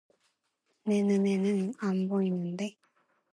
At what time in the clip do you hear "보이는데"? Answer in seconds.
2.09-2.75